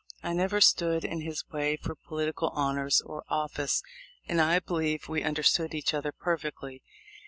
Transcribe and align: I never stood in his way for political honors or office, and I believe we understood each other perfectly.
I 0.23 0.33
never 0.33 0.59
stood 0.61 1.05
in 1.05 1.21
his 1.21 1.47
way 1.51 1.77
for 1.77 1.93
political 1.93 2.49
honors 2.55 3.01
or 3.05 3.23
office, 3.29 3.83
and 4.27 4.41
I 4.41 4.57
believe 4.57 5.07
we 5.07 5.21
understood 5.21 5.75
each 5.75 5.93
other 5.93 6.11
perfectly. 6.11 6.81